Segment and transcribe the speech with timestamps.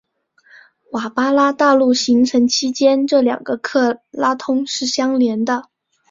[0.93, 5.69] 瓦巴拉大陆形成期间这两个克拉通是相连的。